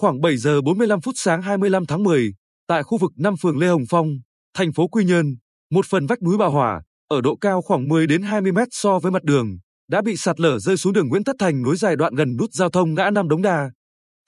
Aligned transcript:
Khoảng 0.00 0.20
7 0.20 0.36
giờ 0.36 0.60
45 0.60 1.00
phút 1.00 1.14
sáng 1.16 1.42
25 1.42 1.86
tháng 1.86 2.02
10, 2.02 2.34
tại 2.66 2.82
khu 2.82 2.98
vực 2.98 3.12
5 3.16 3.34
phường 3.36 3.58
Lê 3.58 3.66
Hồng 3.66 3.84
Phong, 3.88 4.08
thành 4.54 4.72
phố 4.72 4.88
Quy 4.88 5.04
Nhơn, 5.04 5.36
một 5.70 5.86
phần 5.86 6.06
vách 6.06 6.22
núi 6.22 6.36
Bà 6.38 6.46
Hỏa, 6.46 6.82
ở 7.08 7.20
độ 7.20 7.36
cao 7.36 7.62
khoảng 7.62 7.88
10 7.88 8.06
đến 8.06 8.22
20 8.22 8.52
mét 8.52 8.68
so 8.70 8.98
với 8.98 9.12
mặt 9.12 9.24
đường, 9.24 9.58
đã 9.88 10.02
bị 10.02 10.16
sạt 10.16 10.40
lở 10.40 10.58
rơi 10.58 10.76
xuống 10.76 10.92
đường 10.92 11.08
Nguyễn 11.08 11.24
Tất 11.24 11.36
Thành 11.38 11.62
nối 11.62 11.76
dài 11.76 11.96
đoạn 11.96 12.14
gần 12.14 12.36
nút 12.36 12.52
giao 12.52 12.70
thông 12.70 12.94
ngã 12.94 13.10
năm 13.10 13.28
Đống 13.28 13.42
Đa. 13.42 13.70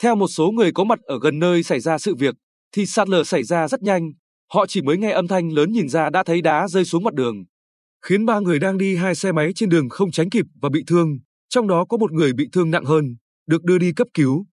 Theo 0.02 0.14
một 0.14 0.28
số 0.28 0.50
người 0.50 0.72
có 0.72 0.84
mặt 0.84 0.98
ở 1.02 1.18
gần 1.22 1.38
nơi 1.38 1.62
xảy 1.62 1.80
ra 1.80 1.98
sự 1.98 2.14
việc, 2.14 2.34
thì 2.72 2.86
sạt 2.86 3.08
lở 3.08 3.24
xảy 3.24 3.42
ra 3.42 3.68
rất 3.68 3.82
nhanh, 3.82 4.10
họ 4.52 4.66
chỉ 4.66 4.82
mới 4.82 4.98
nghe 4.98 5.10
âm 5.10 5.28
thanh 5.28 5.52
lớn 5.52 5.72
nhìn 5.72 5.88
ra 5.88 6.10
đã 6.10 6.22
thấy 6.22 6.42
đá 6.42 6.68
rơi 6.68 6.84
xuống 6.84 7.04
mặt 7.04 7.14
đường, 7.14 7.44
khiến 8.06 8.26
ba 8.26 8.40
người 8.40 8.58
đang 8.58 8.78
đi 8.78 8.96
hai 8.96 9.14
xe 9.14 9.32
máy 9.32 9.52
trên 9.54 9.68
đường 9.68 9.88
không 9.88 10.10
tránh 10.10 10.30
kịp 10.30 10.46
và 10.62 10.68
bị 10.68 10.84
thương, 10.86 11.18
trong 11.48 11.68
đó 11.68 11.84
có 11.88 11.96
một 11.96 12.12
người 12.12 12.32
bị 12.32 12.48
thương 12.52 12.70
nặng 12.70 12.84
hơn, 12.84 13.16
được 13.46 13.64
đưa 13.64 13.78
đi 13.78 13.92
cấp 13.92 14.08
cứu. 14.14 14.46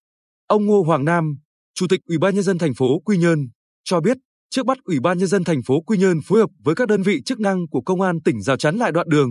Ông 0.48 0.66
Ngô 0.66 0.82
Hoàng 0.82 1.04
Nam, 1.04 1.36
Chủ 1.74 1.86
tịch 1.88 2.00
Ủy 2.08 2.18
ban 2.18 2.34
nhân 2.34 2.44
dân 2.44 2.58
thành 2.58 2.74
phố 2.74 3.00
Quy 3.04 3.18
Nhơn, 3.18 3.48
cho 3.84 4.00
biết, 4.00 4.16
trước 4.50 4.66
mắt 4.66 4.78
Ủy 4.84 5.00
ban 5.00 5.18
nhân 5.18 5.28
dân 5.28 5.44
thành 5.44 5.62
phố 5.62 5.80
Quy 5.80 5.98
Nhơn 5.98 6.20
phối 6.24 6.38
hợp 6.40 6.50
với 6.64 6.74
các 6.74 6.88
đơn 6.88 7.02
vị 7.02 7.20
chức 7.24 7.40
năng 7.40 7.68
của 7.70 7.80
công 7.80 8.00
an 8.00 8.22
tỉnh 8.24 8.42
rào 8.42 8.56
chắn 8.56 8.76
lại 8.76 8.92
đoạn 8.92 9.08
đường, 9.08 9.30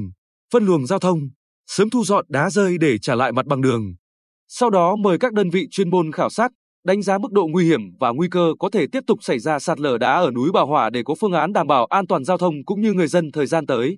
phân 0.53 0.65
luồng 0.65 0.85
giao 0.85 0.99
thông, 0.99 1.19
sớm 1.67 1.89
thu 1.89 2.03
dọn 2.03 2.25
đá 2.29 2.49
rơi 2.49 2.77
để 2.77 2.97
trả 2.97 3.15
lại 3.15 3.31
mặt 3.31 3.45
bằng 3.45 3.61
đường. 3.61 3.95
Sau 4.47 4.69
đó 4.69 4.95
mời 4.95 5.17
các 5.17 5.33
đơn 5.33 5.49
vị 5.49 5.67
chuyên 5.71 5.89
môn 5.89 6.11
khảo 6.11 6.29
sát, 6.29 6.51
đánh 6.85 7.01
giá 7.01 7.17
mức 7.17 7.31
độ 7.31 7.47
nguy 7.47 7.65
hiểm 7.65 7.81
và 7.99 8.09
nguy 8.11 8.27
cơ 8.31 8.53
có 8.59 8.69
thể 8.69 8.85
tiếp 8.91 9.03
tục 9.07 9.19
xảy 9.21 9.39
ra 9.39 9.59
sạt 9.59 9.79
lở 9.79 9.97
đá 9.97 10.13
ở 10.13 10.31
núi 10.31 10.49
Bà 10.53 10.61
Hỏa 10.61 10.89
để 10.89 11.03
có 11.05 11.15
phương 11.15 11.33
án 11.33 11.53
đảm 11.53 11.67
bảo 11.67 11.85
an 11.85 12.07
toàn 12.07 12.23
giao 12.23 12.37
thông 12.37 12.65
cũng 12.65 12.81
như 12.81 12.93
người 12.93 13.07
dân 13.07 13.31
thời 13.31 13.45
gian 13.45 13.65
tới. 13.65 13.97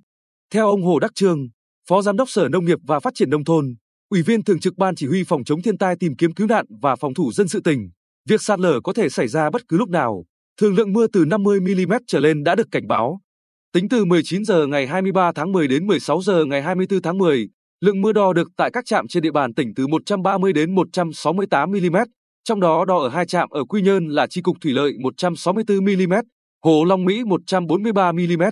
Theo 0.54 0.68
ông 0.68 0.84
Hồ 0.84 1.00
Đắc 1.00 1.12
Trương, 1.16 1.40
Phó 1.90 2.02
Giám 2.02 2.18
đốc 2.18 2.30
Sở 2.30 2.48
Nông 2.50 2.66
nghiệp 2.66 2.80
và 2.88 3.00
Phát 3.00 3.14
triển 3.16 3.30
Nông 3.30 3.44
thôn, 3.44 3.76
Ủy 4.10 4.22
viên 4.22 4.44
Thường 4.44 4.60
trực 4.60 4.78
Ban 4.78 4.96
Chỉ 4.96 5.08
huy 5.08 5.24
Phòng 5.24 5.44
chống 5.44 5.62
thiên 5.62 5.78
tai 5.78 5.96
tìm 5.96 6.16
kiếm 6.16 6.34
cứu 6.34 6.48
nạn 6.48 6.66
và 6.82 6.96
phòng 6.96 7.14
thủ 7.14 7.32
dân 7.32 7.48
sự 7.48 7.60
tỉnh, 7.60 7.90
việc 8.30 8.42
sạt 8.42 8.60
lở 8.60 8.80
có 8.84 8.94
thể 8.94 9.10
xảy 9.10 9.28
ra 9.28 9.50
bất 9.50 9.68
cứ 9.68 9.78
lúc 9.78 9.90
nào, 9.90 10.26
thường 10.62 10.76
lượng 10.76 10.94
mưa 10.94 11.08
từ 11.08 11.26
50 11.26 11.60
mm 11.60 11.94
trở 12.08 12.20
lên 12.20 12.44
đã 12.44 12.56
được 12.56 12.68
cảnh 12.72 12.88
báo. 12.88 13.20
Tính 13.74 13.90
từ 13.90 14.06
19 14.06 14.46
giờ 14.46 14.68
ngày 14.68 14.88
23 14.88 15.32
tháng 15.32 15.52
10 15.52 15.68
đến 15.68 15.88
16 15.88 16.22
giờ 16.22 16.46
ngày 16.46 16.62
24 16.62 17.02
tháng 17.02 17.18
10, 17.18 17.50
lượng 17.82 18.02
mưa 18.02 18.12
đo 18.12 18.34
được 18.34 18.50
tại 18.58 18.72
các 18.74 18.86
trạm 18.86 19.08
trên 19.08 19.24
địa 19.24 19.32
bàn 19.32 19.54
tỉnh 19.54 19.74
từ 19.76 19.88
130 19.88 20.54
đến 20.54 20.76
168 20.76 21.72
mm, 21.72 21.98
trong 22.44 22.60
đó 22.60 22.86
đo 22.86 22.98
ở 22.98 23.10
hai 23.10 23.26
trạm 23.26 23.50
ở 23.50 23.66
Quy 23.66 23.82
Nhơn 23.82 24.08
là 24.08 24.28
Chi 24.28 24.42
cục 24.42 24.58
Thủy 24.62 24.74
lợi 24.74 24.94
164 25.04 25.78
mm, 25.86 26.14
Hồ 26.64 26.84
Long 26.84 27.06
Mỹ 27.06 27.24
143 27.24 28.12
mm. 28.12 28.44